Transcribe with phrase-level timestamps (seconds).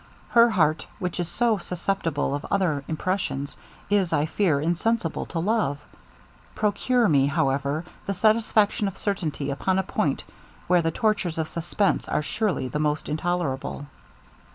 [0.29, 3.55] Her heart, which is so susceptible of other impressions,
[3.87, 5.77] is, I fear, insensible to love.
[6.55, 10.23] Procure me, however, the satisfaction of certainty upon a point
[10.65, 13.85] where the tortures of suspence are surely the most intolerable.'